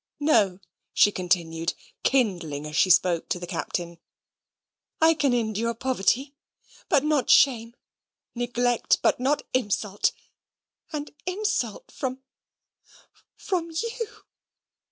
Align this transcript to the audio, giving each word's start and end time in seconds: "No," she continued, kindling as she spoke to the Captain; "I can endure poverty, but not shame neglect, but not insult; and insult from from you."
"No," 0.19 0.59
she 0.93 1.11
continued, 1.11 1.75
kindling 2.01 2.65
as 2.65 2.75
she 2.75 2.89
spoke 2.89 3.29
to 3.29 3.37
the 3.37 3.45
Captain; 3.45 3.99
"I 4.99 5.13
can 5.13 5.31
endure 5.31 5.75
poverty, 5.75 6.33
but 6.89 7.03
not 7.03 7.29
shame 7.29 7.75
neglect, 8.33 9.03
but 9.03 9.19
not 9.19 9.43
insult; 9.53 10.11
and 10.91 11.11
insult 11.27 11.91
from 11.91 12.23
from 13.37 13.69
you." 13.69 14.23